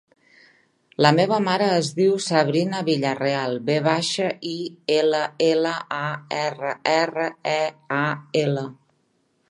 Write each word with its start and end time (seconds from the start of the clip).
La 1.05 1.09
meva 1.17 1.37
mare 1.47 1.67
es 1.73 1.89
diu 1.99 2.15
Sabrina 2.29 2.79
Villarreal: 2.89 3.59
ve 3.69 3.75
baixa, 3.89 4.31
i, 4.55 4.57
ela, 4.97 5.23
ela, 5.49 5.77
a, 6.03 6.03
erra, 6.43 6.75
erra, 6.97 7.29
e, 7.57 7.59
a, 8.01 8.05
ela. 8.45 8.69